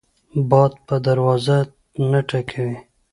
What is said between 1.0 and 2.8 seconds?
دروازه نه ټکوي